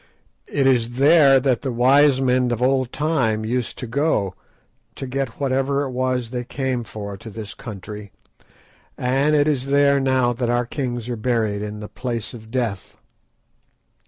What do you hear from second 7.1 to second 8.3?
to this country,